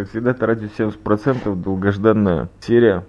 [0.00, 3.04] Как всегда, это радио 70%, долгожданная серия.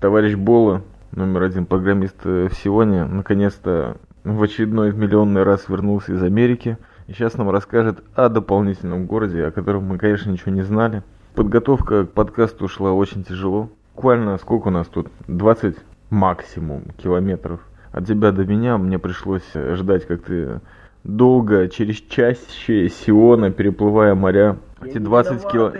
[0.00, 0.80] Товарищ Бола,
[1.12, 6.78] номер один программист э, в Сионе, наконец-то в очередной миллионный раз вернулся из Америки.
[7.08, 11.02] И сейчас нам расскажет о дополнительном городе, о котором мы, конечно, ничего не знали.
[11.34, 13.68] Подготовка к подкасту шла очень тяжело.
[13.94, 15.08] Буквально сколько у нас тут?
[15.28, 15.76] 20
[16.08, 17.60] максимум километров.
[17.92, 20.60] От тебя до меня мне пришлось ждать, как ты
[21.04, 25.72] долго через чаще Сиона, переплывая моря, эти 20, кило...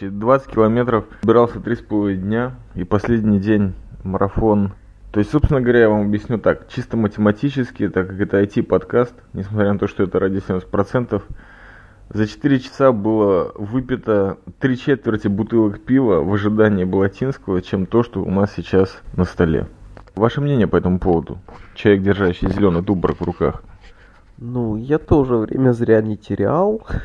[0.00, 4.72] 20 километров добирался 3,5 дня, и последний день марафон.
[5.12, 9.72] То есть, собственно говоря, я вам объясню так, чисто математически, так как это IT-подкаст, несмотря
[9.72, 11.22] на то, что это ради 70%,
[12.08, 18.22] за 4 часа было выпито 3 четверти бутылок пива в ожидании Балатинского, чем то, что
[18.22, 19.66] у нас сейчас на столе.
[20.14, 21.38] Ваше мнение по этому поводу?
[21.74, 23.62] Человек, держащий зеленый дубрак в руках.
[24.44, 26.82] Ну, я тоже время зря не терял.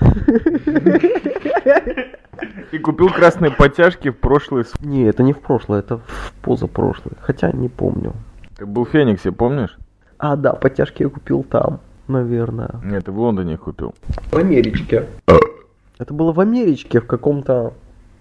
[2.72, 4.66] И купил красные подтяжки в прошлый...
[4.82, 7.14] Не, это не в прошлое, это в позапрошлое.
[7.22, 8.14] Хотя не помню.
[8.58, 9.78] Ты был в Фениксе, помнишь?
[10.18, 12.72] А, да, подтяжки я купил там, наверное.
[12.84, 13.94] Нет, ты в Лондоне их купил.
[14.32, 15.06] В Америчке.
[16.00, 17.76] Это было в Америчке, в каком-то...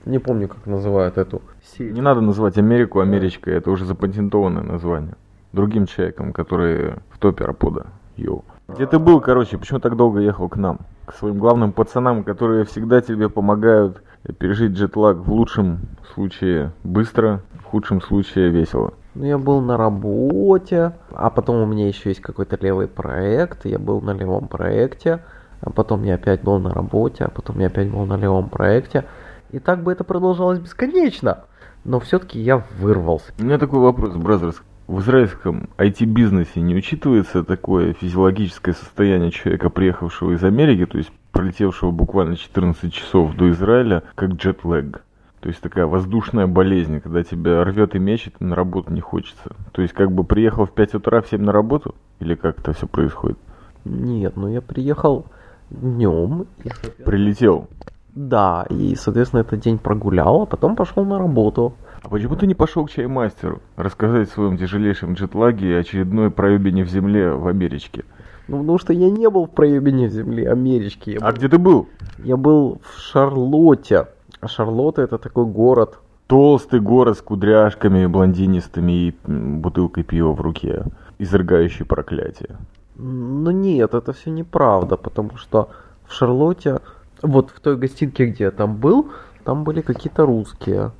[0.04, 1.94] Не помню, как называют эту сеть.
[1.94, 5.14] Не надо называть Америку Америчкой, это уже запатентованное название.
[5.54, 7.86] Другим человеком, который в топе Арпода.
[8.16, 8.44] Йоу.
[8.68, 10.80] Где ты был, короче, почему так долго ехал к нам?
[11.04, 14.02] К своим главным пацанам, которые всегда тебе помогают
[14.38, 15.78] пережить джетлаг в лучшем
[16.12, 18.94] случае быстро, в худшем случае весело.
[19.14, 23.78] Ну, я был на работе, а потом у меня еще есть какой-то левый проект, я
[23.78, 25.22] был на левом проекте,
[25.60, 29.04] а потом я опять был на работе, а потом я опять был на левом проекте.
[29.52, 31.44] И так бы это продолжалось бесконечно.
[31.84, 33.32] Но все-таки я вырвался.
[33.38, 40.32] У меня такой вопрос, Brothers в израильском IT-бизнесе не учитывается такое физиологическое состояние человека, приехавшего
[40.32, 45.02] из Америки, то есть пролетевшего буквально 14 часов до Израиля, как джетлэг?
[45.40, 49.54] То есть такая воздушная болезнь, когда тебя рвет и мечет, на работу не хочется.
[49.72, 51.94] То есть как бы приехал в 5 утра в 7 на работу?
[52.20, 53.38] Или как это все происходит?
[53.84, 55.26] Нет, ну я приехал
[55.70, 56.46] днем.
[56.64, 56.70] И,
[57.04, 57.68] Прилетел?
[58.16, 61.74] Да, и, соответственно, этот день прогулял, а потом пошел на работу.
[62.02, 66.82] А почему ты не пошел к чаймастеру рассказать о своем тяжелейшем джетлаге и очередной проебине
[66.84, 68.06] в земле в Америчке?
[68.48, 71.10] Ну, потому что я не был в проебине в земле Амерички.
[71.10, 71.36] Я а был...
[71.36, 71.88] где ты был?
[72.24, 74.06] Я был в Шарлотте.
[74.40, 75.98] А Шарлотта это такой город.
[76.26, 80.84] Толстый город с кудряшками, блондинистыми и бутылкой пива в руке,
[81.18, 82.56] изрыгающий проклятие.
[82.94, 85.68] Ну нет, это все неправда, потому что
[86.06, 86.80] в Шарлотте,
[87.22, 89.10] вот в той гостинке, где я там был,
[89.44, 90.92] там были какие-то русские,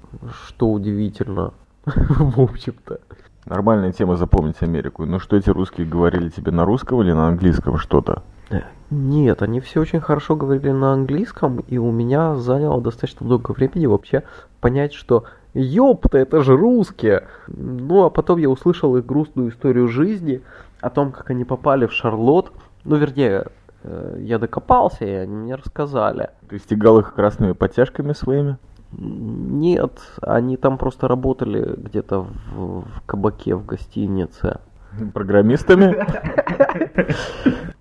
[0.47, 1.53] что удивительно,
[1.85, 3.01] в общем-то.
[3.45, 5.05] Нормальная тема запомнить Америку.
[5.05, 8.23] Но что эти русские говорили тебе на русском или на английском что-то?
[8.91, 13.87] Нет, они все очень хорошо говорили на английском, и у меня заняло достаточно много времени
[13.87, 14.23] вообще
[14.61, 17.25] понять, что ёпта, это же русские.
[17.49, 20.43] Ну, а потом я услышал их грустную историю жизни,
[20.81, 22.53] о том, как они попали в Шарлотт.
[22.85, 23.66] Ну, вернее, Э,
[24.19, 26.31] я докопался, и они мне рассказали.
[26.49, 28.59] Ты стегал их красными подтяжками своими?
[28.93, 34.61] Нет, они там просто работали где-то в, в кабаке, в гостинице.
[35.13, 35.97] Программистами?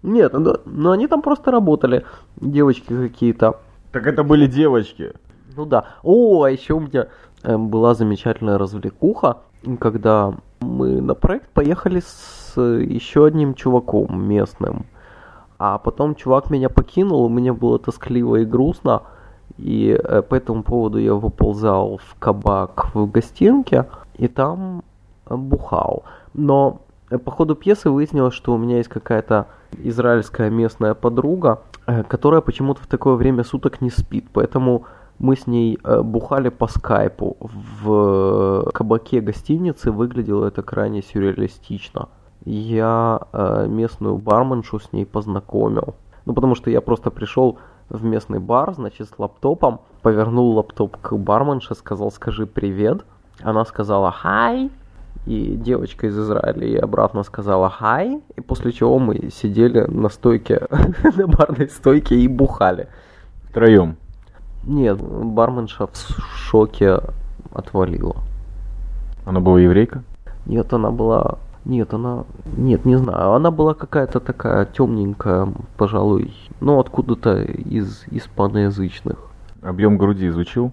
[0.03, 2.05] Нет, но, но они там просто работали,
[2.35, 3.59] девочки какие-то.
[3.91, 5.13] Так это были девочки.
[5.55, 5.85] Ну да.
[6.03, 7.07] О, а еще у меня
[7.43, 9.37] э, была замечательная развлекуха,
[9.79, 14.85] когда мы на проект поехали с еще одним чуваком местным.
[15.57, 19.03] А потом чувак меня покинул, мне было тоскливо и грустно.
[19.57, 23.85] И э, по этому поводу я выползал в кабак в гостинке
[24.17, 24.83] и там
[25.29, 26.03] бухал.
[26.33, 32.03] Но э, по ходу пьесы выяснилось, что у меня есть какая-то израильская местная подруга, э,
[32.03, 34.25] которая почему-то в такое время суток не спит.
[34.33, 34.83] Поэтому
[35.19, 39.91] мы с ней бухали по скайпу в кабаке гостиницы.
[39.91, 42.09] Выглядело это крайне сюрреалистично
[42.45, 45.95] я э, местную барменшу с ней познакомил.
[46.25, 47.57] Ну, потому что я просто пришел
[47.89, 53.05] в местный бар, значит, с лаптопом, повернул лаптоп к барменше, сказал, скажи привет.
[53.41, 54.71] Она сказала «Хай»,
[55.25, 60.67] и девочка из Израиля ей обратно сказала «Хай», и после чего мы сидели на стойке,
[61.17, 62.87] на барной стойке и бухали.
[63.49, 63.97] Втроем?
[64.63, 65.95] Нет, барменша в
[66.35, 66.99] шоке
[67.53, 68.15] отвалила.
[69.25, 70.03] Она была еврейка?
[70.45, 72.25] Нет, она была нет, она...
[72.57, 73.33] Нет, не знаю.
[73.33, 76.33] Она была какая-то такая темненькая, пожалуй.
[76.61, 79.17] Ну, откуда-то из испаноязычных.
[79.61, 80.71] Объем груди изучил?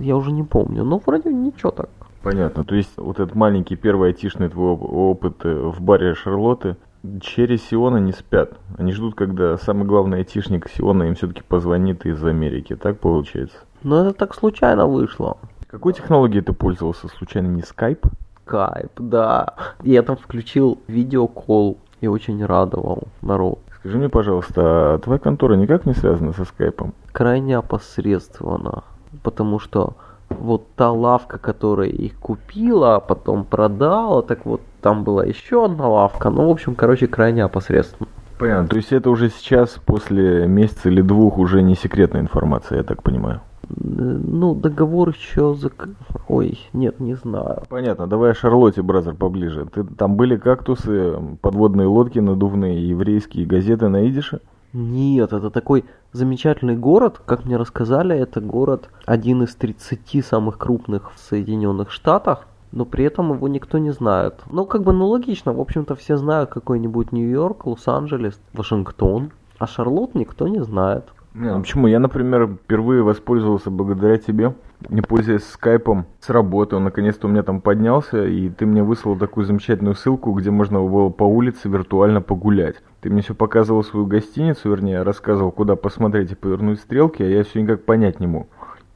[0.00, 0.84] Я уже не помню.
[0.84, 1.90] Но вроде ничего так.
[2.22, 2.64] Понятно.
[2.64, 6.76] То есть вот этот маленький первый айтишный твой опыт э, в баре Шарлотты
[7.20, 8.58] Черри Сиона не спят.
[8.76, 12.76] Они ждут, когда самый главный айтишник Сиона им все-таки позвонит из Америки.
[12.76, 13.56] Так получается?
[13.82, 15.38] Ну, это так случайно вышло.
[15.68, 17.08] Какой технологией ты пользовался?
[17.08, 18.06] Случайно не скайп?
[18.48, 19.54] Скайп, да.
[19.82, 23.58] Я там включил видеокол и очень радовал народ.
[23.78, 26.94] Скажи мне, пожалуйста, а твоя контора никак не связана со скайпом?
[27.12, 28.84] Крайне опосредственно.
[29.22, 29.94] Потому что
[30.30, 35.86] вот та лавка, которая их купила, а потом продала, так вот там была еще одна
[35.86, 36.30] лавка.
[36.30, 38.08] Ну, в общем, короче, крайне опосредственно.
[38.38, 38.68] Понятно.
[38.68, 43.02] То есть это уже сейчас, после месяца или двух, уже не секретная информация, я так
[43.02, 43.40] понимаю.
[43.70, 45.88] Ну, договор еще зак...
[46.28, 47.62] Ой, нет, не знаю.
[47.68, 49.66] Понятно, давай о Шарлотте, бразер, поближе.
[49.66, 54.40] Ты, там были кактусы, подводные лодки надувные, еврейские газеты на идише?
[54.72, 61.12] Нет, это такой замечательный город, как мне рассказали, это город один из 30 самых крупных
[61.14, 64.34] в Соединенных Штатах, но при этом его никто не знает.
[64.50, 70.14] Ну, как бы, ну, логично, в общем-то, все знают какой-нибудь Нью-Йорк, Лос-Анджелес, Вашингтон, а Шарлотт
[70.14, 71.04] никто не знает.
[71.38, 71.86] Не, ну почему?
[71.86, 74.54] Я, например, впервые воспользовался благодаря тебе,
[74.88, 76.74] не пользуясь скайпом с работы.
[76.74, 80.82] Он наконец-то у меня там поднялся, и ты мне выслал такую замечательную ссылку, где можно
[80.82, 82.82] было по улице виртуально погулять.
[83.00, 87.44] Ты мне все показывал свою гостиницу, вернее, рассказывал, куда посмотреть и повернуть стрелки, а я
[87.44, 88.48] все никак понять не мог.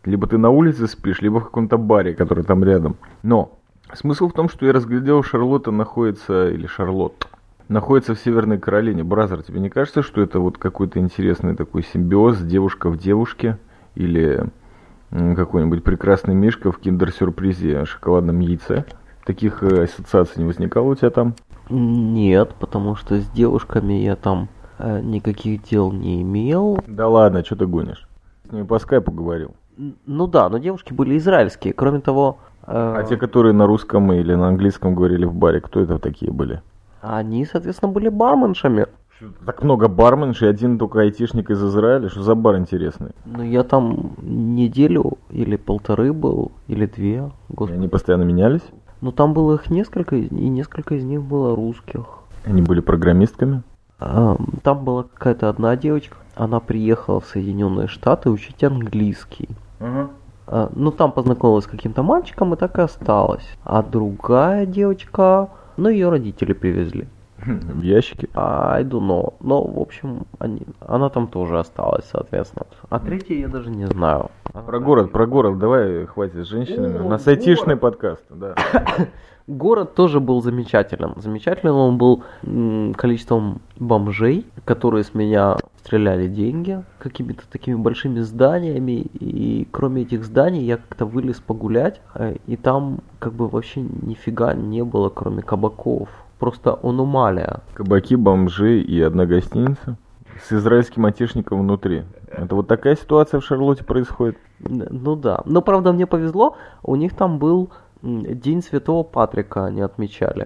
[0.05, 2.97] Либо ты на улице спишь, либо в каком-то баре, который там рядом.
[3.23, 3.57] Но
[3.93, 7.29] смысл в том, что я разглядел, Шарлотта находится, или Шарлотт,
[7.73, 9.03] находится в Северной Каролине.
[9.03, 13.59] Бразер, тебе не кажется, что это вот какой-то интересный такой симбиоз, девушка в девушке,
[13.95, 14.47] или
[15.11, 18.85] какой-нибудь прекрасный мишка в киндер-сюрпризе шоколадном яйце?
[19.25, 21.35] Таких э, ассоциаций не возникало у тебя там?
[21.69, 24.49] Нет, потому что с девушками я там
[24.79, 26.79] э, никаких дел не имел.
[26.87, 28.09] Да ладно, что ты гонишь?
[28.49, 29.55] С ними по скайпу говорил.
[30.07, 31.73] Ну да, но девушки были израильские.
[31.73, 32.39] Кроме того...
[32.67, 32.95] Э...
[32.99, 36.63] А те, которые на русском или на английском говорили в баре, кто это такие были?
[37.03, 38.87] Они, соответственно, были барменшами.
[39.45, 42.09] Так много барменш и один только айтишник из Израиля.
[42.09, 43.11] Что за бар интересный?
[43.25, 47.31] Ну, я там неделю или полторы был, или две.
[47.49, 47.77] Господи.
[47.77, 48.63] И они постоянно менялись?
[49.01, 52.05] Ну, там было их несколько, и несколько из них было русских.
[52.45, 53.63] Они были программистками?
[53.99, 56.17] А, там была какая-то одна девочка.
[56.35, 59.49] Она приехала в Соединенные Штаты учить английский.
[59.81, 60.11] Угу.
[60.47, 63.47] А, ну, там познакомилась с каким-то мальчиком и так и осталась.
[63.65, 67.09] А другая девочка но ее родители привезли.
[67.45, 68.29] В ящике?
[68.35, 69.35] I don't know.
[69.41, 72.67] Но, в общем, они, она там тоже осталась, соответственно.
[72.89, 74.31] А третья я даже не знаю.
[74.53, 76.99] Она про город, про город, давай хватит с женщинами.
[76.99, 78.55] О, У нас айтишный подкаст, да.
[79.47, 81.15] Город тоже был замечательным.
[81.17, 82.23] Замечательным он был
[82.97, 89.07] количеством бомжей, которые с меня стреляли деньги, какими-то такими большими зданиями.
[89.19, 94.55] И кроме этих зданий я как-то вылез погулять, э, и там как бы вообще нифига
[94.55, 96.09] не было, кроме кабаков.
[96.39, 97.61] Просто аномалия.
[97.75, 99.97] Кабаки, бомжи и одна гостиница?
[100.49, 102.05] С израильским отечником внутри.
[102.29, 104.39] Это вот такая ситуация в Шарлотте происходит?
[104.61, 105.43] Ну да.
[105.45, 107.71] Но правда мне повезло, у них там был
[108.03, 110.45] День Святого Патрика они отмечали.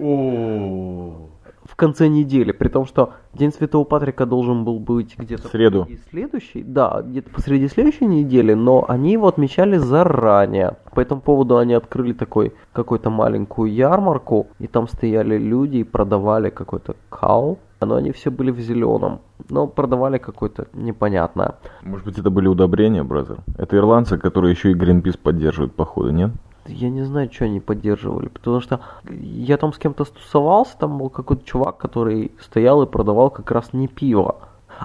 [1.64, 5.80] В конце недели, при том, что День Святого Патрика должен был быть где-то в среду.
[5.80, 10.76] посреди следующей, да, где-то посреди следующей недели, но они его отмечали заранее.
[10.94, 16.50] По этому поводу они открыли такой какую-то маленькую ярмарку, и там стояли люди и продавали
[16.50, 19.20] какой-то кал, но они все были в зеленом,
[19.50, 21.56] но продавали какое-то непонятное.
[21.82, 23.38] Может быть, это были удобрения, бразер?
[23.58, 26.30] Это ирландцы, которые еще и Гринпис поддерживают, походу, нет?
[26.68, 31.10] Я не знаю, что они поддерживали, потому что я там с кем-то стусовался, там был
[31.10, 34.36] какой-то чувак, который стоял и продавал как раз не пиво.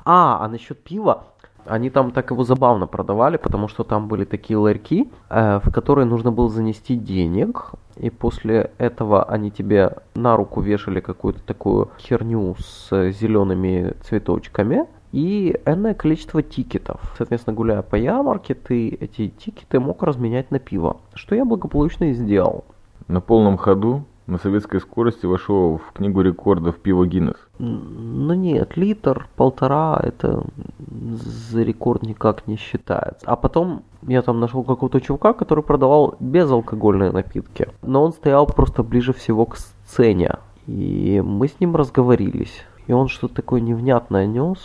[0.06, 1.26] А, а насчет пива,
[1.66, 6.06] они там так его забавно продавали, потому что там были такие ларьки, э, в которые
[6.06, 12.56] нужно было занести денег, и после этого они тебе на руку вешали какую-то такую херню
[12.60, 17.00] с зелеными цветочками, и энное количество тикетов.
[17.18, 22.14] Соответственно, гуляя по ярмарке, ты эти тикеты мог разменять на пиво, что я благополучно и
[22.14, 22.66] сделал.
[23.08, 27.36] На полном ходу на советской скорости вошел в книгу рекордов пива Гиннес.
[27.60, 30.44] Ну нет, литр, полтора, это
[30.88, 33.26] за рекорд никак не считается.
[33.26, 37.68] А потом я там нашел какого-то чувака, который продавал безалкогольные напитки.
[37.82, 40.36] Но он стоял просто ближе всего к сцене.
[40.68, 42.64] И мы с ним разговорились.
[42.88, 44.60] И он что-то такое невнятное нес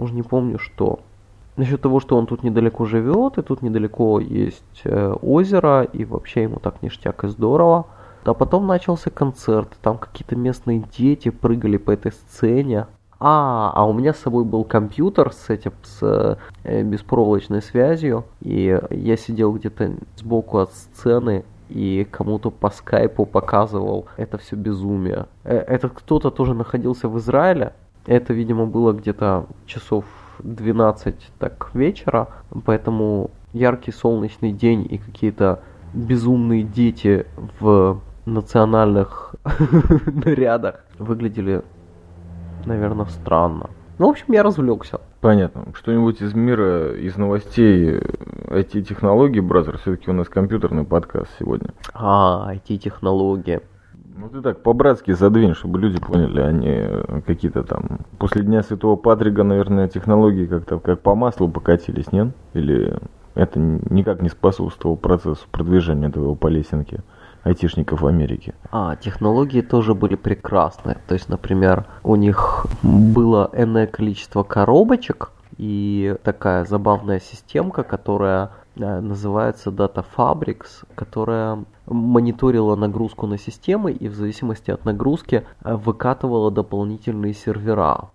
[0.00, 1.00] уж не помню что.
[1.56, 6.44] Насчет того, что он тут недалеко живет, и тут недалеко есть э, озеро, и вообще
[6.44, 7.86] ему так ништяк и здорово.
[8.24, 12.86] А потом начался концерт, там какие-то местные дети прыгали по этой сцене.
[13.18, 18.80] А, а у меня с собой был компьютер с этим, с э, беспроволочной связью, и
[18.90, 25.26] я сидел где-то сбоку от сцены и кому-то по скайпу показывал это все безумие.
[25.44, 27.74] Э, этот кто-то тоже находился в Израиле.
[28.10, 30.04] Это, видимо, было где-то часов
[30.40, 32.26] 12 так вечера,
[32.64, 35.60] поэтому яркий солнечный день и какие-то
[35.94, 37.24] безумные дети
[37.60, 39.36] в национальных
[40.24, 41.62] нарядах выглядели,
[42.66, 43.70] наверное, странно.
[44.00, 45.00] Ну, в общем, я развлекся.
[45.20, 45.66] Понятно.
[45.74, 48.00] Что-нибудь из мира, из новостей
[48.48, 51.74] IT-технологий, бразер, все-таки у нас компьютерный подкаст сегодня.
[51.94, 53.60] А, IT-технологии.
[54.20, 58.00] Ну ты так по-братски задвинь, чтобы люди поняли, а не какие-то там...
[58.18, 62.28] После Дня Святого Патрига, наверное, технологии как-то как по маслу покатились, нет?
[62.52, 62.98] Или
[63.34, 67.00] это никак не способствовало процессу продвижения твоего по лесенке?
[67.42, 68.52] айтишников в Америке.
[68.70, 70.98] А, технологии тоже были прекрасные.
[71.06, 79.00] То есть, например, у них было энное количество коробочек и такая забавная системка, которая э,
[79.00, 86.50] называется Data Fabrics, которая мониторила нагрузку на системы и в зависимости от нагрузки э, выкатывала
[86.50, 88.10] дополнительные сервера.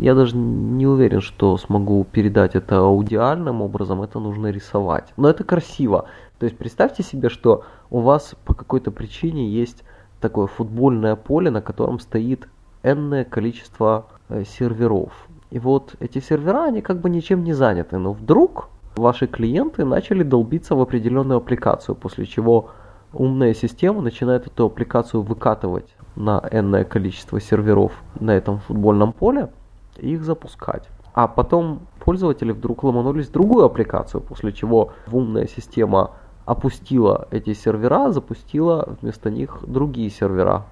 [0.00, 5.12] Я даже не уверен, что смогу передать это аудиальным образом, это нужно рисовать.
[5.16, 6.06] Но это красиво.
[6.38, 9.84] То есть представьте себе, что у вас по какой-то причине есть
[10.20, 12.48] такое футбольное поле, на котором стоит
[12.82, 15.12] энное количество э, серверов.
[15.50, 20.22] И вот эти сервера, они как бы ничем не заняты, но вдруг ваши клиенты начали
[20.22, 22.70] долбиться в определенную аппликацию, после чего
[23.12, 29.50] умная система начинает эту аппликацию выкатывать на энное количество серверов на этом футбольном поле
[29.98, 30.88] и их запускать.
[31.12, 36.12] А потом пользователи вдруг ломанулись в другую аппликацию, после чего умная система
[36.44, 40.64] опустила эти сервера, запустила вместо них другие сервера.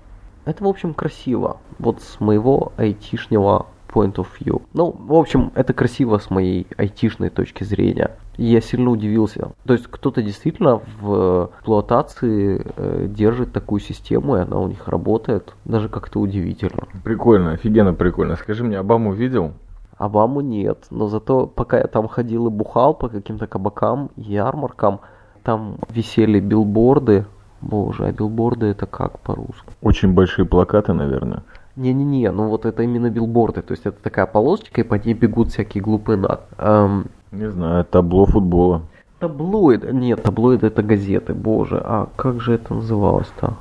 [0.45, 1.59] Это, в общем, красиво.
[1.79, 3.67] Вот с моего айтишнего
[3.99, 4.63] point of view.
[4.75, 8.13] Ну, в общем, это красиво с моей айтишной точки зрения.
[8.37, 9.53] я сильно удивился.
[9.65, 15.55] То есть кто-то действительно в эксплуатации э, держит такую систему, и она у них работает.
[15.65, 16.85] Даже как-то удивительно.
[17.03, 18.37] Прикольно, офигенно прикольно.
[18.37, 19.53] Скажи мне, Обаму видел?
[19.97, 20.87] Обаму нет.
[20.91, 25.01] Но зато пока я там ходил и бухал по каким-то кабакам, ярмаркам,
[25.43, 27.27] там висели билборды.
[27.61, 29.73] Боже, а билборды это как по-русски?
[29.83, 31.43] Очень большие плакаты, наверное.
[31.79, 35.51] Не-не-не, ну вот это именно билборды, то есть это такая полосочка, и по ней бегут
[35.51, 36.41] всякие глупые над.
[36.59, 37.07] Эм...
[37.31, 38.83] Не знаю, табло футбола.
[39.19, 43.55] Таблоид, нет, таблоиды это газеты, боже, а как же это называлось-то?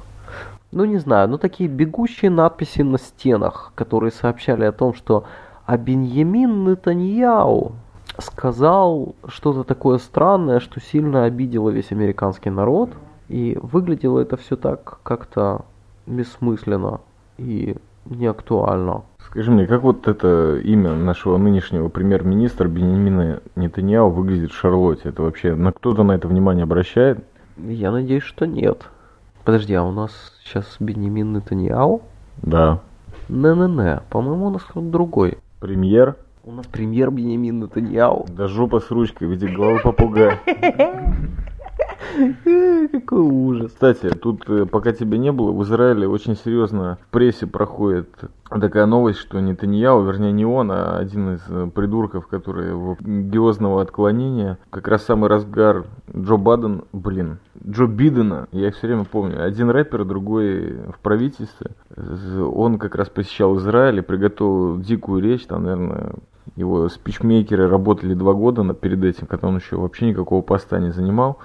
[0.72, 5.26] Ну не знаю, ну такие бегущие надписи на стенах, которые сообщали о том, что
[5.66, 7.74] а Беньямин Нетаньяу
[8.20, 12.92] сказал что-то такое странное, что сильно обидело весь американский народ.
[13.28, 15.66] И выглядело это все так как-то
[16.06, 17.02] бессмысленно
[17.38, 17.76] и
[18.10, 19.04] не актуально.
[19.20, 25.10] Скажи мне, как вот это имя нашего нынешнего премьер-министра Бенемина Нетаньяу выглядит в Шарлотте?
[25.10, 27.24] Это вообще, на кто-то на это внимание обращает?
[27.58, 28.84] Я надеюсь, что нет.
[29.44, 30.12] Подожди, а у нас
[30.44, 32.02] сейчас Бенемин Нетаньяу?
[32.42, 32.80] Да.
[33.30, 35.38] Не-не-не, по-моему, у нас кто-то другой.
[35.60, 36.16] Премьер?
[36.48, 38.26] У нас премьер Бенемин Натаньяу.
[38.30, 40.40] Да жопа с ручкой в виде головы попугая.
[42.92, 43.72] Какой ужас.
[43.72, 48.10] Кстати, тут э, пока тебя не было, в Израиле очень серьезно в прессе проходит
[48.50, 52.98] такая новость, что не Таньяу, вернее не он, а один из э, придурков, который его
[53.00, 55.86] гиозного отклонения, как раз самый разгар
[56.16, 61.72] Джо Баден, блин, Джо Бидена, я их все время помню, один рэпер, другой в правительстве,
[61.96, 66.14] он как раз посещал Израиль и приготовил дикую речь, там, наверное,
[66.56, 71.40] его спичмейкеры работали два года перед этим, когда он еще вообще никакого поста не занимал.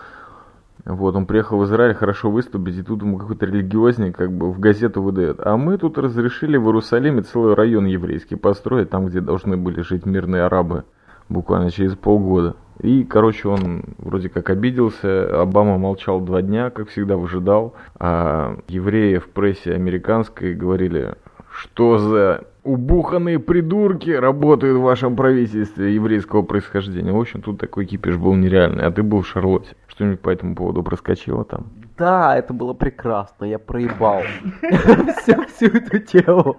[0.85, 4.59] Вот, он приехал в Израиль хорошо выступить, и тут ему какой-то религиозник как бы в
[4.59, 5.39] газету выдает.
[5.41, 10.07] А мы тут разрешили в Иерусалиме целый район еврейский построить, там, где должны были жить
[10.07, 10.85] мирные арабы,
[11.29, 12.57] буквально через полгода.
[12.81, 19.19] И, короче, он вроде как обиделся, Обама молчал два дня, как всегда выжидал, а евреи
[19.19, 21.15] в прессе американской говорили,
[21.49, 27.13] что за убуханные придурки работают в вашем правительстве еврейского происхождения.
[27.13, 28.85] В общем, тут такой кипиш был нереальный.
[28.85, 29.75] А ты был в Шарлотте.
[29.89, 31.67] Что-нибудь по этому поводу проскочило там?
[31.99, 33.45] Да, это было прекрасно.
[33.45, 34.23] Я проебал
[35.23, 36.57] всю, эту тему.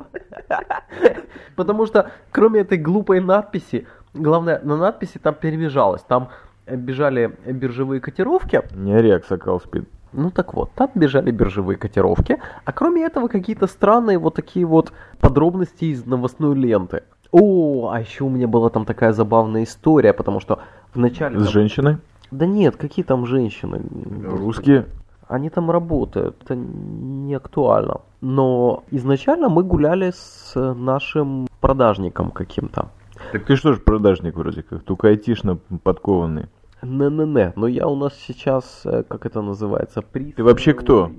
[1.55, 6.01] Потому что, кроме этой глупой надписи, главное, на надписи там перемежалось.
[6.01, 6.29] Там
[6.67, 8.61] бежали биржевые котировки.
[8.73, 9.87] Не орек, сокол спит.
[10.13, 14.93] Ну так вот, там бежали биржевые котировки, а кроме этого какие-то странные вот такие вот
[15.19, 17.03] подробности из новостной ленты.
[17.31, 20.59] О, а еще у меня была там такая забавная история, потому что
[20.93, 21.39] вначале...
[21.39, 21.51] С там...
[21.51, 21.97] женщиной?
[22.29, 23.81] Да нет, какие там женщины?
[24.23, 24.85] Русские?
[25.27, 28.01] Они там работают, это не актуально.
[28.21, 32.89] Но изначально мы гуляли с нашим продажником каким-то.
[33.31, 36.49] Так ты что же продажник вроде как, только айтишно подкованный.
[36.83, 40.35] Не-не-не, но я у нас сейчас, э, как это называется, приз.
[40.35, 41.11] Ты вообще кто?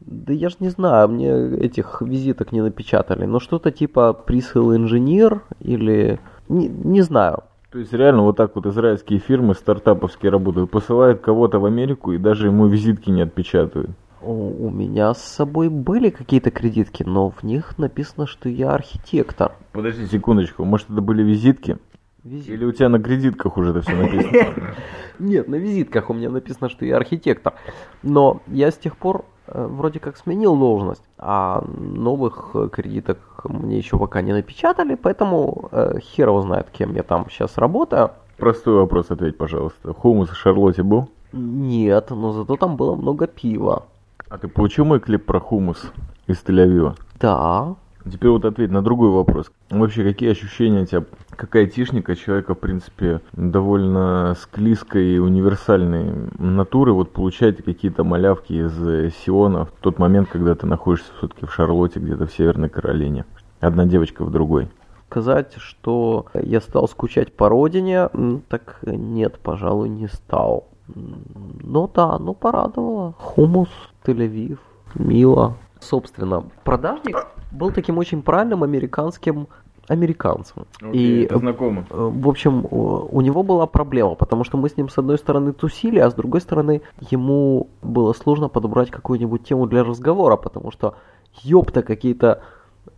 [0.00, 3.24] Да я ж не знаю, мне этих визиток не напечатали.
[3.24, 6.20] Но что-то типа присыл инженер или...
[6.48, 7.44] Не, не знаю.
[7.70, 12.18] То есть реально вот так вот израильские фирмы стартаповские работают, посылают кого-то в Америку и
[12.18, 13.90] даже ему визитки не отпечатывают.
[14.20, 19.52] У меня с собой были какие-то кредитки, но в них написано, что я архитектор.
[19.72, 21.78] Подожди секундочку, может это были визитки?
[22.24, 22.50] Визит.
[22.50, 24.54] Или у тебя на кредитках уже это все написано?
[25.18, 27.54] Нет, на визитках у меня написано, что я архитектор.
[28.02, 33.76] Но я с тех пор э, вроде как сменил должность, а новых э, кредиток мне
[33.76, 38.12] еще пока не напечатали, поэтому э, хер его знает, кем я там сейчас работаю.
[38.36, 39.92] Простой вопрос ответь, пожалуйста.
[39.92, 41.08] Хумус в Шарлотте был?
[41.32, 43.86] Нет, но зато там было много пива.
[44.28, 45.92] А ты получил мой клип про хумус
[46.28, 46.96] из Тель-Авива?
[47.20, 47.74] Да,
[48.10, 49.50] Теперь вот ответь на другой вопрос.
[49.70, 51.04] Вообще, какие ощущения у тебя?
[51.30, 59.14] Какая айтишника человека, в принципе, довольно склизкой и универсальной натуры, вот получаете какие-то малявки из
[59.14, 63.24] Сиона в тот момент, когда ты находишься все-таки в Шарлотте, где-то в Северной Каролине?
[63.60, 64.68] Одна девочка в другой.
[65.12, 68.08] сказать, что я стал скучать по родине,
[68.48, 70.68] так нет, пожалуй, не стал.
[70.88, 73.14] Ну да, ну порадовало.
[73.18, 73.68] Хумус,
[74.06, 74.58] Тель-Авив,
[74.94, 75.56] мило.
[75.80, 79.46] Собственно, продажник был таким очень правильным американским
[79.88, 80.64] американцем.
[80.92, 81.84] И это знакомо.
[81.90, 85.18] Э, В общем, у у него была проблема, потому что мы с ним с одной
[85.18, 90.70] стороны тусили, а с другой стороны ему было сложно подобрать какую-нибудь тему для разговора, потому
[90.70, 90.94] что
[91.42, 92.42] ёпта какие-то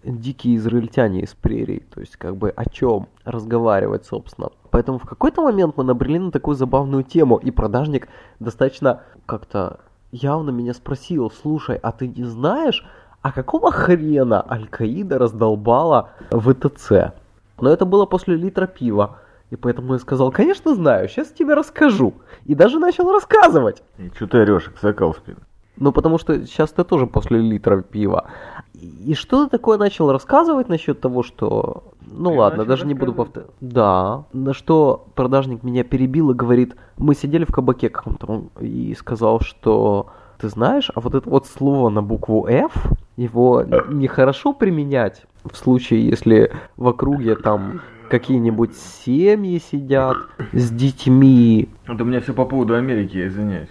[0.04, 4.50] дикие израильтяне из прерий, то есть как бы о чем разговаривать, собственно.
[4.70, 8.08] Поэтому в какой-то момент мы набрели на такую забавную тему, и продажник
[8.40, 9.80] достаточно как-то
[10.12, 12.86] явно меня спросил, слушай, а ты не знаешь,
[13.24, 17.14] а какого хрена Аль-Каида раздолбала ВТЦ?
[17.58, 19.16] Но это было после литра пива.
[19.48, 22.12] И поэтому я сказал, конечно знаю, сейчас тебе расскажу.
[22.44, 23.82] И даже начал рассказывать.
[23.96, 25.38] И что ты орешь, Аксакал спит?
[25.78, 28.26] Ну, потому что сейчас ты тоже после литра пива.
[28.74, 31.94] И, что ты такое начал рассказывать насчет того, что...
[32.06, 33.48] Ну Ты ладно, даже не буду повторять.
[33.62, 34.24] Да.
[34.34, 40.08] На что продажник меня перебил и говорит, мы сидели в кабаке каком-то и сказал, что
[40.38, 42.72] ты знаешь, а вот это вот слово на букву F,
[43.16, 50.16] его нехорошо применять в случае, если в округе там какие-нибудь семьи сидят
[50.52, 51.68] с детьми.
[51.86, 53.68] Это у меня все по поводу Америки, я извиняюсь.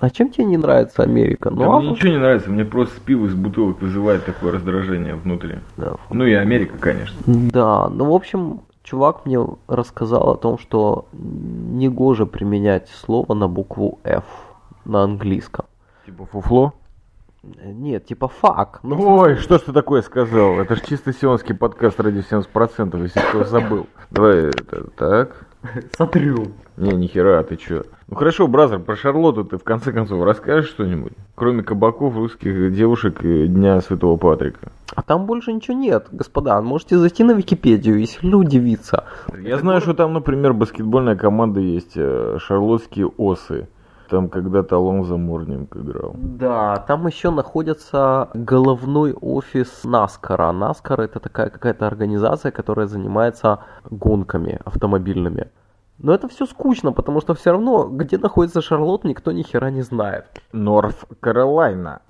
[0.00, 1.50] А чем тебе не нравится Америка?
[1.50, 4.52] Да Ну, а мне вот- ничего не нравится, мне просто пиво из бутылок вызывает такое
[4.52, 5.56] раздражение внутри.
[5.76, 7.16] Да, Ну и Америка, конечно.
[7.26, 14.00] Да, ну в общем, чувак мне рассказал о том, что негоже применять слово на букву
[14.04, 14.24] F
[14.84, 15.66] на английском.
[16.20, 16.74] Типа фуфло?
[17.64, 18.80] Нет, типа фак.
[18.82, 20.60] Ну, Ой, что ж ты такое сказал?
[20.60, 23.86] Это же чисто сионский подкаст ради 70%, если кто забыл.
[24.10, 25.46] Давай, это, так.
[25.96, 26.48] сотрю.
[26.76, 27.84] Не, нихера, ты чё?
[28.06, 31.14] Ну хорошо, бразер, про Шарлотту ты в конце концов расскажешь что-нибудь?
[31.36, 34.72] Кроме кабаков, русских девушек и Дня Святого Патрика.
[34.94, 36.60] А там больше ничего нет, господа.
[36.60, 39.04] Можете зайти на Википедию и сильно удивиться.
[39.38, 43.68] Я знаю, что там, например, баскетбольная команда есть, э, шарлотские осы.
[44.10, 46.16] Там когда-то Алонзо Морнинг играл.
[46.16, 50.50] Да, там еще находится головной офис Наскара.
[50.50, 55.52] Наскар это такая какая-то организация, которая занимается гонками автомобильными.
[55.98, 59.82] Но это все скучно, потому что все равно, где находится Шарлотт, никто ни хера не
[59.82, 60.24] знает.
[60.52, 62.00] Норф Каролайна.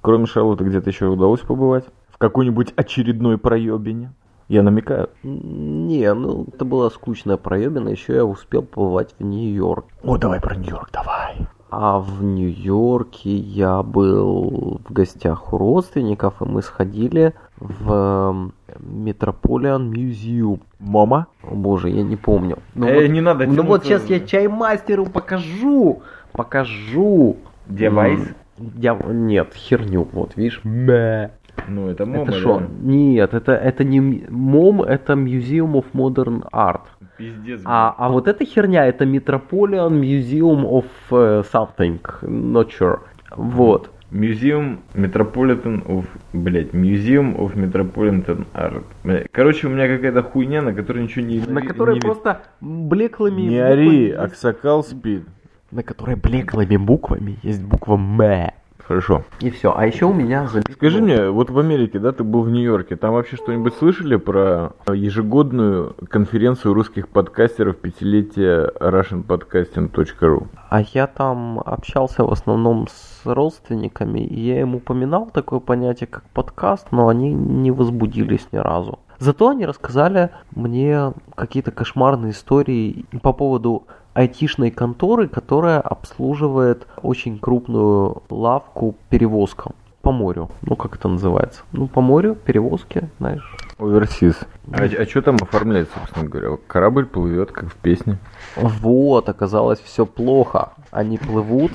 [0.00, 1.84] Кроме Шарлотты, где-то еще удалось побывать?
[2.08, 4.14] В какой-нибудь очередной проебине?
[4.50, 5.10] Я намекаю.
[5.22, 9.84] Не, ну это была скучная проебина, еще я успел побывать в Нью-Йорк.
[10.02, 11.46] О, давай про Нью-Йорк, давай.
[11.70, 19.88] А в Нью-Йорке я был в гостях у родственников, и мы сходили в эм, Metropolitan
[19.88, 20.60] Museum.
[20.80, 21.28] MoMA?
[21.44, 22.58] О боже, я не помню.
[22.74, 26.02] Ну, Э, вот, не надо ну вот сейчас я чаймастеру покажу.
[26.32, 27.36] Покажу.
[27.68, 28.20] Девайс?
[28.58, 28.94] Я...
[28.94, 30.08] Нет, херню.
[30.12, 30.60] Вот, видишь?
[30.64, 31.30] Мэ.
[31.68, 32.62] Ну, это MoMA, Это что?
[32.82, 36.82] Нет, это, это не MOM, это Museum of Modern Art.
[37.16, 37.60] Пиздец.
[37.64, 43.00] А, а вот эта херня, это Metropolitan Museum of э, something, not sure.
[43.36, 43.90] Вот.
[44.10, 46.04] Museum Metropolitan of...
[46.32, 48.84] Блять, Museum of Metropolitan Art.
[49.30, 53.42] Короче, у меня какая-то хуйня, на которой ничего не На не которой ви- просто блеклыми
[53.42, 55.24] Не буквами ори, Аксакал спит.
[55.70, 58.50] На которой блеклыми буквами есть буква М.
[58.90, 59.22] Хорошо.
[59.38, 59.72] И все.
[59.72, 62.96] А еще у меня залип- Скажи мне, вот в Америке, да, ты был в Нью-Йорке,
[62.96, 70.48] там вообще что-нибудь слышали про ежегодную конференцию русских подкастеров пятилетия russianpodcasting.ru?
[70.70, 76.24] А я там общался в основном с родственниками, и я им упоминал такое понятие, как
[76.30, 78.98] подкаст, но они не возбудились ни разу.
[79.20, 88.22] Зато они рассказали мне какие-то кошмарные истории по поводу айтишной конторы, которая обслуживает очень крупную
[88.28, 90.50] лавку перевозка по морю.
[90.62, 91.62] Ну, как это называется?
[91.72, 93.56] Ну, по морю, перевозки, знаешь.
[93.78, 94.34] Оверсиз.
[94.72, 96.56] А, а что там оформляется, собственно говоря?
[96.66, 98.18] Корабль плывет, как в песне.
[98.56, 100.72] Вот, оказалось все плохо.
[100.90, 101.72] Они плывут.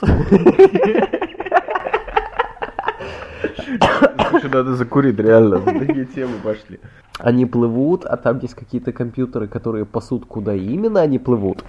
[4.30, 5.60] Слушай, надо закурить, реально.
[5.60, 6.80] Такие темы пошли.
[7.20, 11.64] Они плывут, а там есть какие-то компьютеры, которые пасут, куда именно они плывут.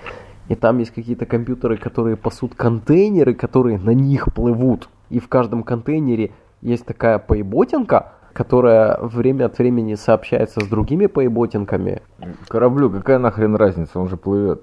[0.48, 4.88] И там есть какие-то компьютеры, которые пасут контейнеры, которые на них плывут.
[5.10, 12.02] И в каждом контейнере есть такая поеботинка, которая время от времени сообщается с другими поеботинками.
[12.48, 14.62] Кораблю какая нахрен разница, он же плывет.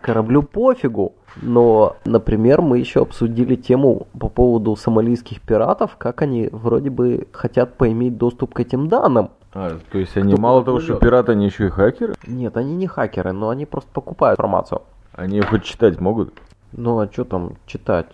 [0.00, 1.14] Кораблю пофигу.
[1.40, 7.78] Но, например, мы еще обсудили тему по поводу сомалийских пиратов, как они вроде бы хотят
[7.78, 9.30] поиметь доступ к этим данным.
[9.54, 12.14] А, то есть они Кто мало того, что пираты, они еще и хакеры?
[12.26, 14.82] Нет, они не хакеры, но они просто покупают информацию.
[15.12, 16.32] Они ее хоть читать могут?
[16.72, 18.06] Ну а что там читать?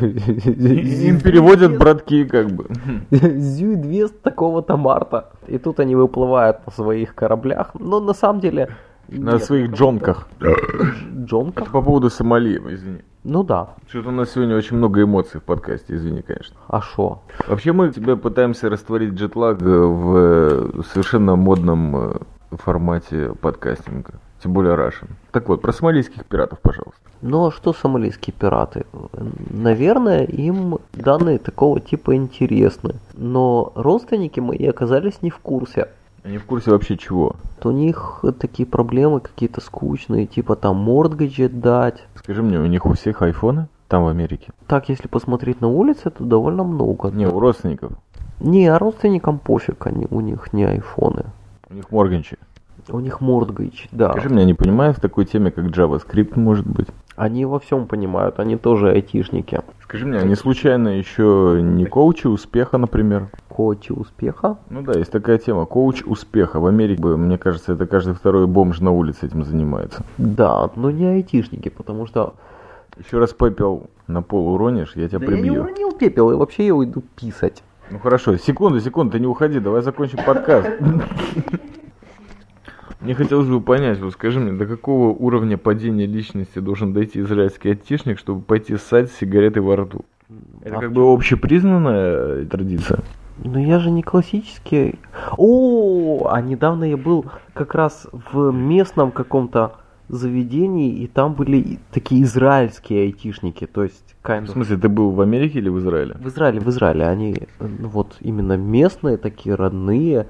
[0.00, 2.66] Им переводят братки как бы.
[3.10, 5.30] Зюидвест такого-то марта.
[5.46, 7.72] И тут они выплывают на своих кораблях.
[7.78, 8.70] Но на самом деле...
[9.08, 10.28] На нет, своих джонках.
[11.14, 11.64] Джонках?
[11.64, 13.02] Это по поводу Сомали, извини.
[13.22, 13.74] Ну да.
[13.88, 16.56] Что-то у нас сегодня очень много эмоций в подкасте, извини, конечно.
[16.68, 17.22] А шо?
[17.46, 22.18] Вообще мы тебя пытаемся растворить джетлаг в совершенно модном э,
[22.52, 24.14] формате подкастинга.
[24.42, 25.08] Тем более Russian.
[25.32, 27.00] Так вот, про сомалийских пиратов, пожалуйста.
[27.22, 28.84] Ну а что сомалийские пираты?
[29.50, 32.96] Наверное, им данные такого типа интересны.
[33.14, 35.88] Но родственники мои оказались не в курсе.
[36.22, 37.36] Они в курсе вообще чего?
[37.62, 42.04] У них такие проблемы какие-то скучные, типа там мордгаджи дать.
[42.16, 44.52] Скажи мне, у них у всех айфоны там в Америке?
[44.66, 47.10] Так, если посмотреть на улице, то довольно много.
[47.10, 47.92] Не, у родственников.
[48.40, 51.26] Не, а родственникам пофиг, они, у них не айфоны.
[51.70, 52.36] У них морганчи.
[52.88, 54.12] У них мордгейдж, да.
[54.12, 56.86] Скажи мне, они понимают в такой теме, как JavaScript, может быть?
[57.16, 59.60] Они во всем понимают, они тоже айтишники.
[59.82, 63.28] Скажи мне, они случайно еще не коучи успеха, например?
[63.48, 64.58] Коучи успеха?
[64.70, 66.60] Ну да, есть такая тема, коуч успеха.
[66.60, 70.04] В Америке, мне кажется, это каждый второй бомж на улице этим занимается.
[70.18, 72.34] Да, но не айтишники, потому что...
[72.98, 75.44] Еще раз пепел на пол уронишь, я тебя да прибью.
[75.44, 77.62] я не уронил пепел, и вообще я уйду писать.
[77.90, 80.68] Ну хорошо, секунду, секунду, ты не уходи, давай закончим подкаст.
[83.06, 87.68] Мне хотелось бы понять, вот скажи мне, до какого уровня падения личности должен дойти израильский
[87.68, 90.04] айтишник, чтобы пойти ссать с сигаретой во рту?
[90.64, 92.98] Это а как бы общепризнанная э, традиция?
[93.44, 94.98] Ну я же не классический.
[95.36, 99.76] О, а недавно я был как раз в местном каком-то
[100.08, 104.16] заведении, и там были такие израильские айтишники, то есть...
[104.24, 104.46] Kind of...
[104.46, 106.16] В смысле, ты был в Америке или в Израиле?
[106.18, 107.06] В Израиле, в Израиле.
[107.06, 110.26] Они ну, вот именно местные, такие родные,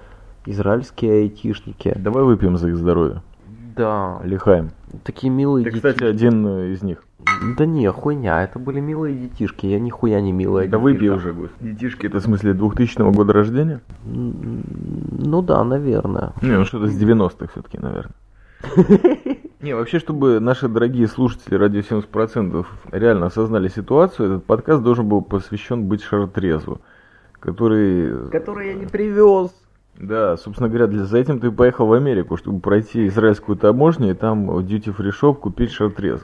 [0.46, 1.92] израильские айтишники.
[1.96, 3.22] Давай выпьем за их здоровье.
[3.76, 4.20] Да.
[4.24, 4.70] Лихаем.
[5.04, 5.92] Такие милые Ты, детишки.
[5.92, 7.04] кстати, один э, из них.
[7.58, 11.54] Да не, хуйня, это были милые детишки, я нихуя не милая Да выпей уже, гость.
[11.60, 13.80] Детишки, это в смысле 2000 года рождения?
[14.04, 16.32] Ну да, наверное.
[16.40, 18.14] Не, ну что-то с 90-х все-таки, наверное.
[19.60, 25.22] Не, вообще, чтобы наши дорогие слушатели ради 70% реально осознали ситуацию, этот подкаст должен был
[25.22, 26.80] посвящен быть шартрезву,
[27.40, 28.28] который...
[28.30, 29.50] Который я не привез.
[29.98, 34.14] Да, собственно говоря, для, за этим ты поехал в Америку, чтобы пройти израильскую таможню и
[34.14, 36.20] там в duty free shop купить шартрез,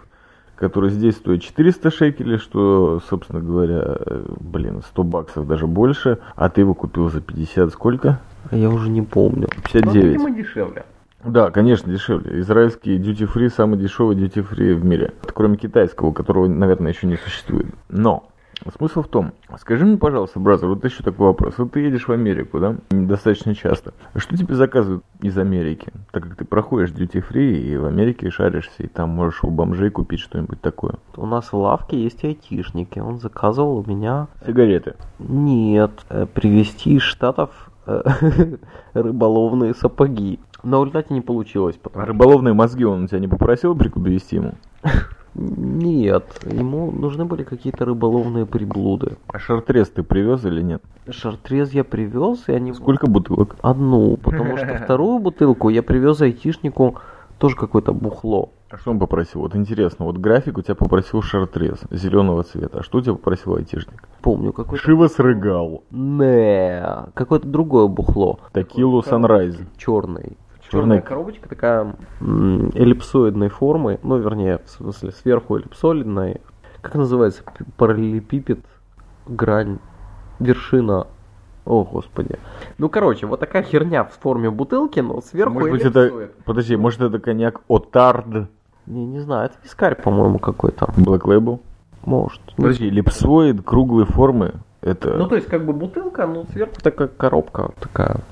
[0.57, 3.99] который здесь стоит 400 шекелей, что, собственно говоря,
[4.41, 8.21] блин, 100 баксов даже больше, а ты его купил за 50 сколько?
[8.51, 9.49] Я уже не помню.
[9.65, 10.19] 59.
[10.19, 10.85] Ну, дешевле.
[11.25, 12.41] Да, конечно, дешевле.
[12.41, 15.13] Израильский duty free самый дешевый duty free в мире.
[15.33, 17.69] Кроме китайского, которого, наверное, еще не существует.
[17.89, 18.29] Но
[18.77, 21.55] Смысл в том, скажи мне, пожалуйста, бразер, вот еще такой вопрос.
[21.59, 23.93] Вот ты едешь в Америку, да, достаточно часто.
[24.15, 25.93] Что тебе заказывают из Америки?
[26.13, 29.91] Так как ты проходишь duty free и в Америке шаришься, и там можешь у бомжей
[29.91, 30.95] купить что-нибудь такое.
[31.17, 32.99] У нас в лавке есть айтишники.
[32.99, 34.29] Он заказывал у меня...
[34.47, 34.95] Сигареты?
[35.19, 37.51] Нет, э, привезти из Штатов
[37.87, 38.03] э,
[38.95, 40.39] рыболовные сапоги.
[40.63, 41.77] Но в результате не получилось.
[41.77, 42.05] Потому...
[42.05, 44.55] А рыболовные мозги он у тебя не попросил прикупить ему?
[45.35, 49.17] Нет, ему нужны были какие-то рыболовные приблуды.
[49.29, 50.83] А шартрез ты привез или нет?
[51.09, 52.73] Шартрез я привез, и они...
[52.75, 53.57] Сколько бутылок?
[53.63, 56.97] Одну, потому что вторую бутылку я привез айтишнику
[57.39, 58.51] тоже какое-то бухло.
[58.71, 59.43] А что он попросил?
[59.43, 62.79] Вот интересно, вот график у тебя попросил шартрез зеленого цвета.
[62.79, 64.09] А что у тебя попросил айтишник?
[64.23, 64.83] Помню, какой-то...
[64.83, 65.85] Шива срыгал.
[65.91, 68.39] Не, какое-то другое бухло.
[68.53, 69.59] Такилу Санрайз.
[69.77, 70.39] Черный.
[70.73, 76.41] Черная коробочка такая эллипсоидной формы, ну, вернее, в смысле, сверху эллипсоидной.
[76.81, 77.43] Как называется?
[77.77, 78.61] Параллелепипед,
[79.27, 79.79] грань,
[80.41, 81.07] вершина
[81.65, 82.39] о, господи.
[82.79, 87.01] Ну, короче, вот такая херня в форме бутылки, но сверху может быть, это, Подожди, может
[87.01, 88.49] это коньяк Отард?
[88.87, 90.87] Не, не знаю, это вискарь, по-моему, какой-то.
[90.97, 91.61] Black Label?
[92.05, 92.41] Может.
[92.57, 97.71] Подожди, липсоид круглой формы, это Ну, то есть, как бы бутылка, но сверху такая коробка,
[97.79, 98.23] такая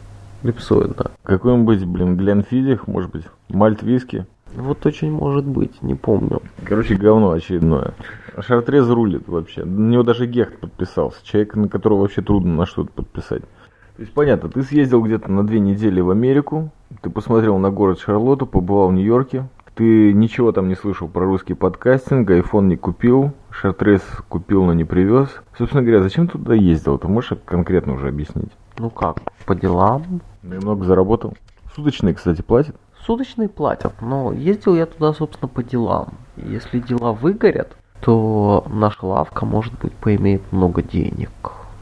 [0.42, 1.10] липсоидная.
[1.22, 4.26] какой-нибудь, блин, Гленфидих, может быть, мальт виски.
[4.54, 6.42] Вот очень может быть, не помню.
[6.64, 7.94] Короче, говно очередное.
[8.38, 9.64] Шартрез рулит вообще.
[9.64, 11.24] На него даже Гехт подписался.
[11.24, 13.42] Человек, на которого вообще трудно на что-то подписать.
[13.42, 16.70] То есть, понятно, ты съездил где-то на две недели в Америку,
[17.02, 21.54] ты посмотрел на город Шарлотту, побывал в Нью-Йорке, ты ничего там не слышал про русский
[21.54, 25.28] подкастинг, айфон не купил, шартрез купил, но не привез.
[25.56, 26.98] Собственно говоря, зачем ты туда ездил?
[26.98, 28.50] Ты можешь конкретно уже объяснить?
[28.78, 30.22] Ну как, по делам?
[30.42, 31.34] Ну и много заработал.
[31.74, 32.76] Суточные, кстати, платят.
[33.04, 36.14] Суточные платят, но ездил я туда, собственно, по делам.
[36.36, 41.30] Если дела выгорят, то наша лавка, может быть, поимеет много денег.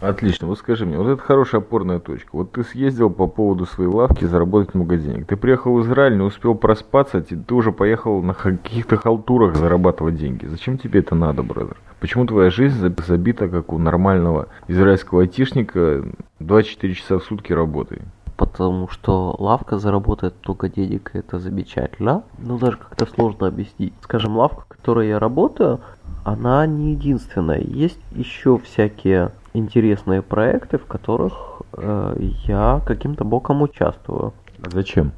[0.01, 2.29] Отлично, вот скажи мне, вот это хорошая опорная точка.
[2.33, 5.27] Вот ты съездил по поводу своей лавки заработать много денег.
[5.27, 10.15] Ты приехал в Израиль, не успел проспаться, ты ты уже поехал на каких-то халтурах зарабатывать
[10.17, 10.47] деньги.
[10.47, 11.77] Зачем тебе это надо, бразер?
[11.99, 16.05] Почему твоя жизнь заб- забита, как у нормального израильского айтишника,
[16.39, 18.03] 24 часа в сутки работы?
[18.39, 22.23] Потому что лавка заработает много денег, и это замечательно.
[22.39, 23.93] Но даже как-то сложно объяснить.
[24.01, 25.81] Скажем, лавка, в которой я работаю,
[26.23, 27.59] она не единственная.
[27.61, 34.33] Есть еще всякие интересные проекты, в которых э, я каким-то боком участвую.
[34.65, 35.11] А зачем?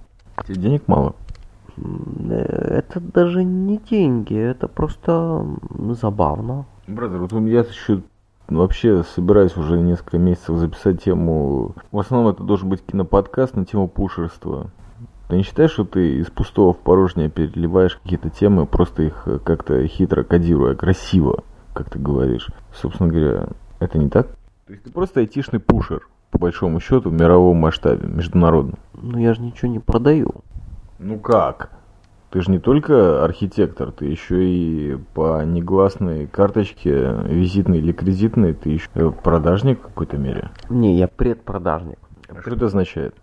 [0.47, 1.15] Тебе денег мало?
[1.77, 5.45] Э, Это даже не деньги, это просто
[5.91, 6.65] забавно.
[6.87, 8.01] Бразер, вот у меня еще
[8.59, 11.75] вообще собираюсь уже несколько месяцев записать тему.
[11.91, 14.71] В основном это должен быть киноподкаст на тему пушерства.
[15.29, 19.39] Ты не считаешь, что ты из пустого в порожнее переливаешь какие-то темы, просто их э,
[19.39, 22.49] как-то хитро кодируя, красиво, как ты говоришь?
[22.75, 24.27] Собственно говоря, это не так?
[24.67, 28.81] То есть ты просто айтишный пушер, по большому счету, в мировом масштабе, международном.
[28.95, 30.43] Но я же ничего не продаю.
[30.99, 31.71] Ну как?
[32.31, 38.71] Ты же не только архитектор, ты еще и по негласной карточке, визитной или кредитной, ты
[38.71, 40.51] еще продажник в какой-то мере.
[40.69, 41.99] Не, я предпродажник.
[42.29, 43.17] А Что это означает?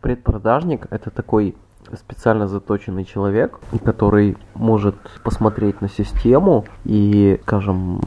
[0.00, 1.54] Предпродажник это такой
[1.96, 8.00] специально заточенный человек, который может посмотреть на систему и, скажем,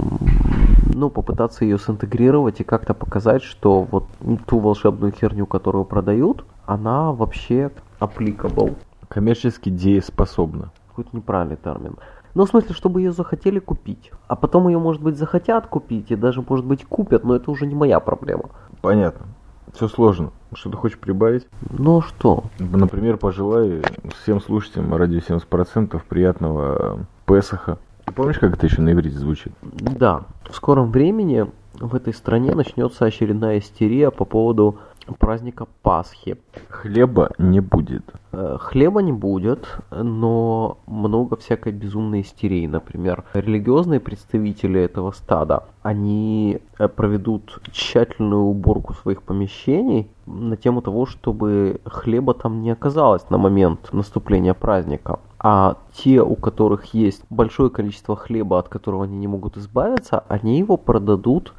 [0.94, 4.08] ну, попытаться ее синтегрировать и как-то показать, что вот
[4.46, 8.76] ту волшебную херню, которую продают, она вообще applicable.
[9.14, 10.72] Коммерчески дееспособна.
[10.90, 11.98] Какой-то неправильный термин.
[12.34, 14.12] Ну, в смысле, чтобы ее захотели купить.
[14.28, 17.68] А потом ее, может быть, захотят купить и даже, может быть, купят, но это уже
[17.68, 18.46] не моя проблема.
[18.82, 19.28] Понятно.
[19.74, 20.32] Все сложно.
[20.54, 21.48] Что ты хочешь прибавить?
[21.70, 22.46] Ну, а что?
[22.60, 23.82] Например, пожелай
[24.22, 27.78] всем слушателям радио 70% приятного Песаха.
[28.06, 29.54] Ты помнишь, как это еще на иврите звучит?
[29.62, 31.48] Да, в скором времени
[31.80, 34.78] в этой стране начнется очередная истерия по поводу
[35.20, 36.38] праздника Пасхи.
[36.70, 38.04] Хлеба не будет.
[38.32, 42.66] Э, Хлеба не будет, но много всякой безумной истерии.
[42.68, 51.06] Например, религиозные представители этого стада, они э, проведут тщательную уборку своих помещений на тему того,
[51.06, 55.20] чтобы хлеба там не оказалось на момент наступления праздника.
[55.40, 60.58] А те, у которых есть большое количество хлеба, от которого они не могут избавиться, они
[60.58, 61.54] его продадут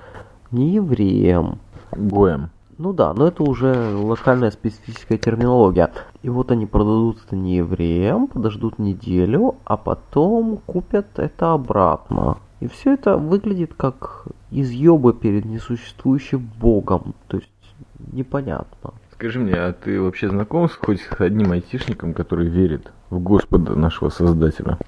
[0.50, 1.58] не евреям,
[1.96, 2.50] Гоем.
[2.78, 5.90] Ну да, но это уже локальная специфическая терминология.
[6.22, 12.38] И вот они продадут это не евреям, подождут неделю, а потом купят это обратно.
[12.60, 17.14] И все это выглядит как изъебы перед несуществующим богом.
[17.28, 17.50] То есть
[18.12, 18.94] непонятно.
[19.12, 23.76] Скажи мне, а ты вообще знаком с хоть с одним айтишником, который верит в Господа
[23.76, 24.78] нашего Создателя?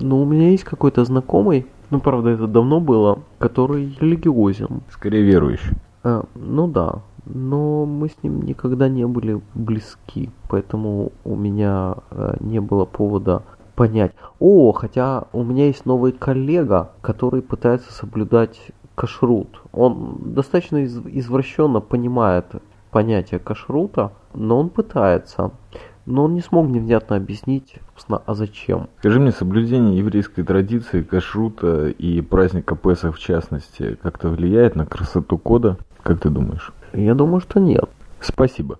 [0.00, 4.82] Ну, у меня есть какой-то знакомый, ну, правда, это давно было, который религиозен.
[4.90, 5.74] Скорее верующий.
[6.04, 12.36] Э, ну да, но мы с ним никогда не были близки, поэтому у меня э,
[12.40, 13.42] не было повода
[13.74, 14.12] понять.
[14.40, 18.58] О, хотя у меня есть новый коллега, который пытается соблюдать
[18.94, 19.62] кашрут.
[19.72, 22.46] Он достаточно из- извращенно понимает
[22.90, 25.52] понятие кашрута, но он пытается.
[26.06, 28.88] Но он не смог мне внятно объяснить, собственно, а зачем.
[29.00, 35.36] Скажи мне, соблюдение еврейской традиции, кашрута и праздника Песах в частности, как-то влияет на красоту
[35.36, 35.76] кода?
[36.04, 36.72] Как ты думаешь?
[36.92, 37.88] Я думаю, что нет.
[38.20, 38.78] Спасибо.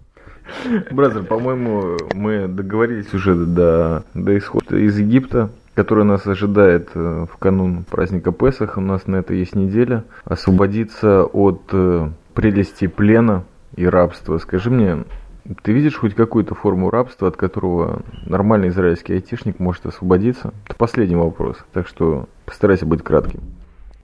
[0.90, 7.36] Бразер, по-моему, мы договорились уже до, до исхода из Египта, который нас ожидает э, в
[7.38, 8.78] канун праздника Песах.
[8.78, 10.04] У нас на это есть неделя.
[10.24, 13.44] Освободиться от э, прелести плена
[13.76, 14.38] и рабства.
[14.38, 15.04] Скажи мне,
[15.62, 20.52] ты видишь хоть какую-то форму рабства, от которого нормальный израильский айтишник может освободиться?
[20.66, 23.40] Это последний вопрос, так что постарайся быть кратким.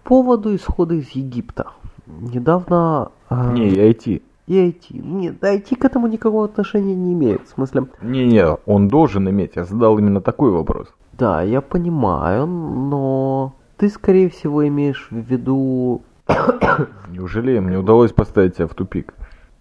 [0.02, 1.68] По поводу исхода из Египта.
[2.06, 3.10] Недавно...
[3.30, 4.22] э, Не, и IT.
[4.46, 4.86] И IT.
[4.90, 7.46] Нет, IT к этому никакого отношения не имеет.
[7.46, 9.56] В смысле, Не-не, он должен иметь.
[9.56, 10.88] Я задал именно такой вопрос.
[11.12, 16.02] Да, я понимаю, но ты, скорее всего, имеешь в виду...
[17.10, 19.14] Неужели мне удалось поставить тебя в тупик?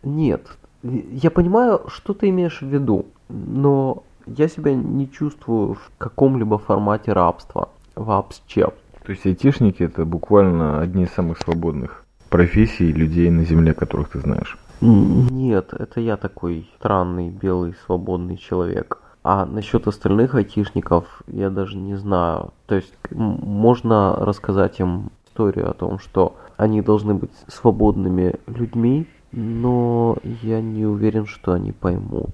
[0.03, 0.47] Нет,
[0.83, 7.13] я понимаю, что ты имеешь в виду, но я себя не чувствую в каком-либо формате
[7.13, 8.69] рабства вообще.
[9.05, 14.19] То есть айтишники это буквально одни из самых свободных профессий людей на земле, которых ты
[14.19, 14.57] знаешь?
[14.81, 18.99] Нет, это я такой странный, белый, свободный человек.
[19.23, 22.51] А насчет остальных айтишников я даже не знаю.
[22.65, 30.17] То есть можно рассказать им историю о том, что они должны быть свободными людьми, но
[30.41, 32.31] я не уверен, что они поймут.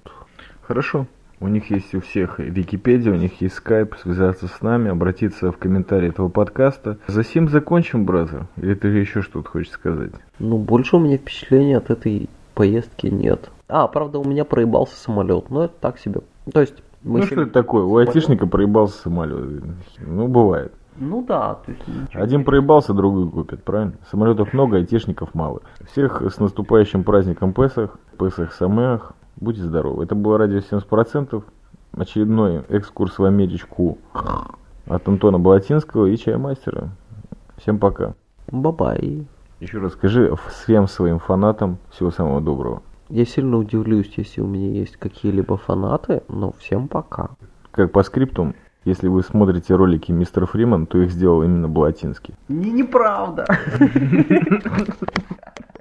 [0.62, 1.08] Хорошо.
[1.42, 5.58] У них есть у всех Википедия, у них есть скайп, связаться с нами, обратиться в
[5.58, 6.98] комментарии этого подкаста.
[7.08, 8.48] За сим закончим, бразер?
[8.58, 10.12] Или ты еще что-то хочешь сказать?
[10.40, 13.50] Ну, больше у меня впечатления от этой поездки нет.
[13.70, 16.22] А, правда, у меня проебался самолет, но это так себе.
[16.52, 16.76] То есть...
[17.04, 17.84] Мы ну, что это такое?
[17.84, 19.64] У айтишника проебался самолет.
[20.00, 20.74] Ну, бывает.
[21.00, 21.82] Ну да, то есть
[22.14, 23.94] Один проебался, другой купит, правильно?
[24.12, 25.62] Самолетов много, айтишников мало.
[25.90, 29.14] Всех с наступающим праздником Песах, Песах Самеах.
[29.38, 30.04] Будьте здоровы.
[30.04, 31.42] Это было радио 70%.
[31.94, 33.98] Очередной экскурс в Америчку
[34.86, 36.90] от Антона Балатинского и Чаймастера.
[37.58, 38.14] Всем пока.
[38.52, 39.26] Бабай.
[39.62, 42.84] Еще раз скажи всем своим фанатам всего самого доброго.
[43.10, 47.32] Я сильно удивлюсь, если у меня есть какие-либо фанаты, но всем пока.
[47.72, 48.54] Как по скриптум,
[48.86, 52.36] если вы смотрите ролики Мистер Фриман, то их сделал именно Балатинский.
[52.48, 53.46] Не, неправда.